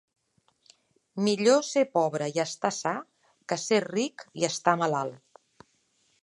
[1.27, 2.95] Millor ser pobre i estar sa
[3.53, 5.71] que ser ric i estar malalt.